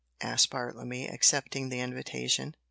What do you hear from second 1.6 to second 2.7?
the invitation.